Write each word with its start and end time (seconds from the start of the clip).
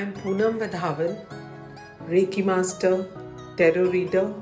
I'm 0.00 0.14
Poonam 0.14 0.58
Vadhavan, 0.58 1.14
Reiki 2.08 2.42
Master, 2.42 3.06
Tarot 3.58 3.92
Reader, 3.92 4.32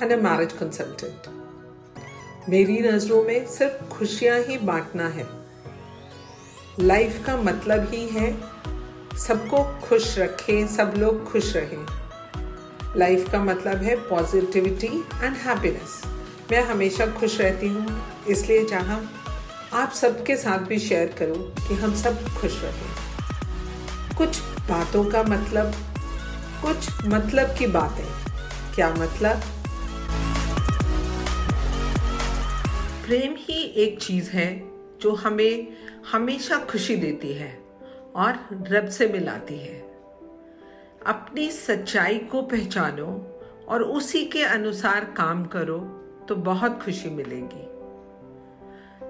and 0.00 0.10
a 0.10 0.16
marriage 0.16 0.54
consultant. 0.60 1.28
मेरी 2.48 2.78
नज़रों 2.80 3.22
में 3.24 3.46
सिर्फ़ 3.46 3.84
खुशियाँ 3.90 4.38
ही 4.48 4.56
बांटना 4.70 5.06
है। 5.18 5.26
लाइफ 6.80 7.22
का 7.26 7.36
मतलब 7.42 7.86
ही 7.92 8.06
है 8.08 8.32
सबको 9.26 9.62
खुश 9.86 10.18
रखें 10.18 10.66
सब 10.76 10.94
लोग 10.98 11.24
खुश 11.30 11.54
रहें। 11.56 11.86
लाइफ 12.96 13.30
का 13.32 13.44
मतलब 13.44 13.82
है 13.82 13.96
पॉजिटिविटी 14.08 14.92
एंड 15.22 15.36
हैप्पीनेस 15.44 16.00
मैं 16.50 16.62
हमेशा 16.72 17.06
खुश 17.20 17.40
रहती 17.40 17.68
हूँ 17.68 17.86
इसलिए 18.28 18.64
चाहा 18.74 19.00
आप 19.82 19.92
सबके 20.02 20.36
साथ 20.36 20.66
भी 20.68 20.78
शेयर 20.88 21.14
करूँ 21.18 21.42
कि 21.68 21.74
हम 21.84 21.94
सब 22.02 22.24
खुश 22.40 22.62
रहें। 22.64 23.11
कुछ 24.22 24.40
बातों 24.40 25.04
का 25.04 25.22
मतलब 25.22 25.72
कुछ 26.62 27.06
मतलब 27.06 27.46
की 27.58 27.66
बातें। 27.66 28.04
क्या 28.74 28.90
मतलब? 28.90 29.36
प्रेम 33.06 33.34
ही 33.38 33.62
एक 33.62 34.02
चीज़ 34.02 34.30
है 34.30 34.62
जो 34.98 35.14
हमें 35.14 35.68
हमेशा 36.12 36.58
खुशी 36.58 36.96
देती 36.96 37.32
है 37.32 37.64
और 38.16 38.38
रब 38.52 38.88
से 38.88 39.08
मिलाती 39.08 39.58
है। 39.58 39.80
अपनी 41.06 41.50
सच्चाई 41.50 42.18
को 42.18 42.42
पहचानो 42.42 43.40
और 43.68 43.82
उसी 43.82 44.24
के 44.24 44.44
अनुसार 44.44 45.04
काम 45.04 45.44
करो 45.44 45.78
तो 46.28 46.34
बहुत 46.34 46.82
खुशी 46.82 47.10
मिलेगी। 47.10 47.64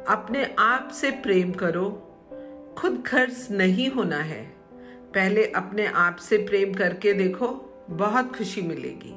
अपने 0.09 0.55
आप 0.59 0.91
से 0.93 1.11
प्रेम 1.11 1.53
करो, 1.53 1.91
खुद 2.79 3.05
खर्च 3.07 3.49
नहीं 3.51 3.91
होना 3.91 4.19
है। 4.19 4.62
पहले 5.15 5.47
अपने 5.47 5.87
आप 5.87 6.17
से 6.17 6.37
प्रेम 6.37 6.75
करके 6.75 7.13
देखो 7.13 7.47
बहुत 7.91 8.37
खुशी 8.37 8.63
मिलेगी। 8.63 9.13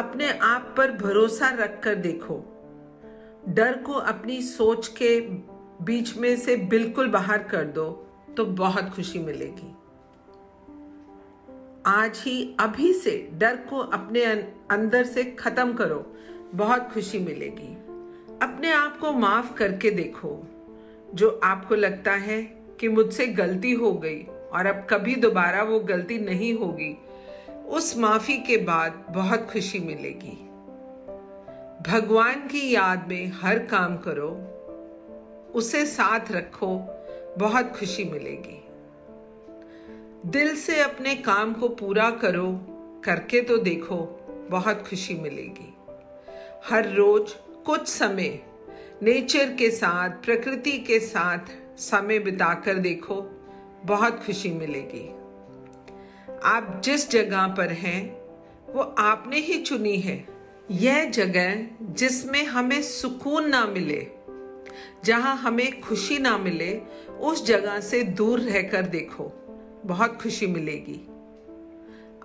अपने 0.00 0.38
आप 0.38 0.74
पर 0.76 0.92
भरोसा 0.92 1.48
रख 1.48 1.82
कर 1.82 1.94
देखो। 1.94 2.50
डर 3.48 3.82
को 3.82 3.92
अपनी 3.92 4.42
सोच 4.42 4.88
के 4.88 5.20
बीच 5.84 6.16
में 6.16 6.36
से 6.36 6.56
बिल्कुल 6.56 7.08
बाहर 7.08 7.42
कर 7.42 7.64
दो 7.64 8.06
तो 8.36 8.44
बहुत 8.44 8.90
खुशी 8.90 9.18
मिलेगी। 9.18 9.74
आज 11.86 12.22
ही 12.26 12.56
अभी 12.60 12.92
से 12.92 13.30
डर 13.32 13.56
को 13.56 13.78
अपने 13.78 14.24
अं-, 14.24 14.72
अंदर 14.72 15.04
से 15.04 15.24
खत्म 15.24 15.72
करो 15.72 16.16
बहुत 16.54 16.90
खुशी 16.94 17.18
मिलेगी। 17.18 17.74
अपने 18.42 18.72
आप 18.72 18.98
को 18.98 19.12
माफ़ 19.12 19.54
करके 19.54 19.90
देखो 19.90 20.46
जो 21.14 21.40
आपको 21.44 21.74
लगता 21.74 22.12
है 22.12 22.63
कि 22.84 22.88
मुझसे 22.88 23.26
गलती 23.26 23.72
हो 23.72 23.92
गई 23.92 24.22
और 24.52 24.66
अब 24.66 24.86
कभी 24.90 25.14
दोबारा 25.14 25.62
वो 25.62 25.78
गलती 25.80 26.18
नहीं 26.18 26.54
होगी, 26.54 26.98
उस 27.68 27.96
माफ़ी 27.98 28.36
के 28.38 28.56
बाद 28.56 29.06
बहुत 29.10 29.46
खुशी 29.52 29.78
मिलेगी। 29.78 30.36
भगवान 31.90 32.46
की 32.48 32.74
याद 32.74 33.08
में 33.08 33.32
हर 33.34 33.58
काम 33.58 33.96
करो, 33.96 34.28
उसे 35.54 35.86
साथ 35.86 36.32
रखो, 36.32 36.76
बहुत 37.38 37.72
खुशी 37.78 38.04
मिलेगी। 38.04 38.60
दिल 40.30 40.56
से 40.56 40.80
अपने 40.80 41.14
काम 41.14 41.52
को 41.52 41.68
पूरा 41.68 42.10
करो, 42.10 42.46
करके 43.04 43.40
तो 43.40 43.58
देखो, 43.58 44.26
बहुत 44.50 44.88
खुशी 44.88 45.14
मिलेगी। 45.14 45.74
हर 46.64 46.92
रोज 46.92 47.34
कुछ 47.66 47.88
समय, 47.88 48.40
नेचर 49.02 49.54
के 49.54 49.70
साथ, 49.70 50.10
प्रकृति 50.10 50.78
के 50.78 51.00
साथ 51.00 51.63
समय 51.78 52.18
बिताकर 52.18 52.74
देखो, 52.74 53.22
बहुत 53.84 54.24
खुशी 54.26 54.50
मिलेगी। 54.50 55.08
आप 56.44 56.80
जिस 56.84 57.10
जगह 57.10 57.46
पर 57.46 57.72
हैं, 57.72 58.20
वो 58.72 58.82
आपने 58.98 59.38
ही 59.38 59.58
चुनी 59.58 59.96
है। 59.96 60.26
यह 60.70 61.10
जगह 61.10 61.66
जिसमें 61.82 62.44
हमें 62.44 62.82
सुकून 62.82 63.48
ना 63.48 63.66
मिले, 63.66 64.06
जहाँ 65.04 65.36
हमें 65.36 65.80
खुशी 65.80 66.18
ना 66.18 66.38
मिले, 66.38 66.82
उस 67.20 67.46
जगह 67.46 67.80
से 67.80 68.02
दूर 68.02 68.40
रहकर 68.40 68.82
देखो, 68.82 69.32
बहुत 69.84 70.22
खुशी 70.22 70.46
मिलेगी। 70.46 71.06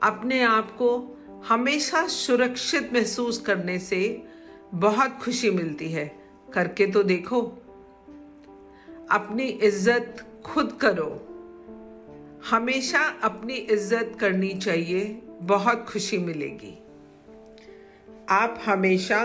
अपने 0.03 0.43
आप 0.43 0.71
को 0.71 1.17
हमेशा 1.47 2.07
सुरक्षित 2.07 2.93
महसूस 2.93 3.39
करने 3.39 3.79
से 3.79 4.23
बहुत 4.73 5.19
खुशी 5.21 5.49
मिलती 5.49 5.89
है। 5.89 6.19
करके 6.53 6.87
तो 6.87 7.03
देखो 7.03 7.41
अपनी 9.11 9.43
इज़्ज़त 9.43 10.25
खुद 10.45 10.77
करो। 10.81 11.09
हमेशा 12.49 12.99
अपनी 13.23 13.53
इज़्ज़त 13.53 14.17
करनी 14.19 14.53
चाहिए, 14.53 15.21
बहुत 15.41 15.85
खुशी 15.89 16.17
मिलेगी। 16.17 16.77
आप 18.29 18.59
हमेशा 18.65 19.23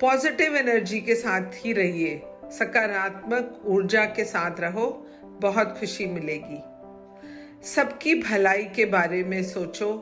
पॉजिटिव 0.00 0.56
एनर्जी 0.56 1.00
के 1.00 1.14
साथ 1.14 1.52
ही 1.54 1.72
रहिए, 1.72 2.22
सकारात्मक 2.52 3.62
ऊर्जा 3.66 4.04
के 4.04 4.24
साथ 4.24 4.60
रहो, 4.60 4.86
बहुत 5.24 5.76
खुशी 5.80 6.06
मिलेगी। 6.06 6.62
सबकी 7.66 8.14
भलाई 8.14 8.64
के 8.64 8.84
बारे 8.84 9.22
में 9.24 9.42
सोचो, 9.44 9.92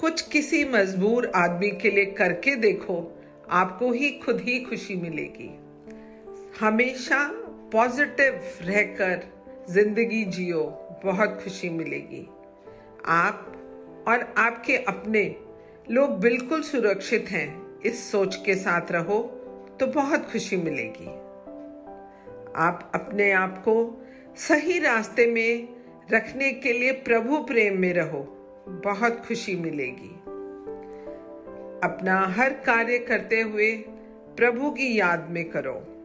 कुछ 0.00 0.20
किसी 0.28 0.64
मजबूर 0.64 1.32
आदमी 1.34 1.70
के 1.70 1.90
लिए 1.90 2.04
करके 2.04 2.56
देखो, 2.56 3.18
आपको 3.50 3.92
ही 3.92 4.10
खुद 4.10 4.40
ही 4.40 4.60
खुशी 4.60 4.96
मिलेगी। 4.96 5.50
हमेशा 6.60 7.37
पॉजिटिव 7.72 8.40
रहकर 8.62 9.22
ज़िंदगी 9.70 10.24
जियो, 10.24 10.62
बहुत 11.04 11.40
खुशी 11.44 11.68
मिलेगी। 11.70 12.20
आप 13.06 14.04
और 14.08 14.34
आपके 14.38 14.76
अपने 14.76 15.24
लोग 15.90 16.18
बिल्कुल 16.20 16.62
सुरक्षित 16.62 17.26
हैं। 17.28 17.80
इस 17.80 18.10
सोच 18.12 18.36
के 18.36 18.54
साथ 18.54 18.92
रहो 18.92 19.20
तो 19.80 19.86
बहुत 19.86 20.30
खुशी 20.32 20.56
मिलेगी। 20.56 21.06
आप 22.56 22.90
अपने 22.94 23.30
आप 23.32 23.58
को 23.58 23.76
सही 24.36 24.78
रास्ते 24.78 25.26
में 25.26 25.68
रखने 26.12 26.50
के 26.52 26.72
लिए 26.72 26.92
प्रभु 26.92 27.42
प्रेम 27.44 27.78
में 27.78 27.92
रहो, 27.92 28.22
बहुत 28.84 29.22
खुशी 29.26 29.56
मिलेगी। 29.56 30.14
अपना 31.84 32.20
हर 32.38 32.52
कार्य 32.52 32.98
करते 32.98 33.40
हुए 33.40 33.72
प्रभु 34.36 34.70
की 34.70 34.98
याद 34.98 35.28
में 35.30 35.44
करो। 35.50 35.97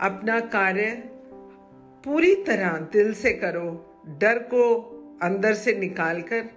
अपना 0.00 0.40
कार्य 0.40 0.90
पूरी 2.04 2.34
तरह 2.34 2.78
दिल 2.92 3.12
से 3.14 3.32
करो, 3.32 3.96
डर 4.20 4.38
को 4.38 4.74
अंदर 5.22 5.54
से 5.54 5.74
निकाल 5.74 6.20
कर 6.22 6.50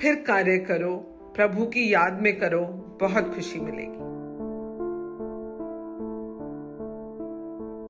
फिर 0.00 0.14
कार्य 0.14 0.58
करो, 0.58 0.96
प्रभु 1.36 1.66
की 1.66 1.94
याद 1.94 2.20
में 2.22 2.38
करो, 2.38 2.60
बहुत 3.00 3.34
खुशी 3.34 3.60
मिलेगी। 3.60 4.05